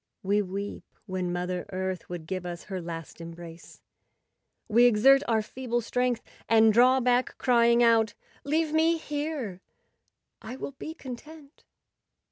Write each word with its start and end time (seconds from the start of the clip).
We 0.23 0.41
weep 0.41 0.83
when 1.05 1.31
Mother 1.31 1.67
Earth 1.71 2.09
would 2.09 2.25
give 2.25 2.43
us 2.43 2.63
her 2.63 2.81
last 2.81 3.21
embrace; 3.21 3.83
we 4.67 4.85
exert 4.85 5.21
our 5.27 5.43
feeble 5.43 5.79
strength 5.79 6.23
and 6.49 6.73
draw 6.73 6.99
back, 6.99 7.37
crying 7.37 7.83
out, 7.83 8.15
''Leave 8.43 8.73
me 8.73 8.97
here; 8.97 9.61
I 10.41 10.55
will 10.55 10.71
be 10.71 10.95
con¬ 10.95 11.15
tent." 11.15 11.65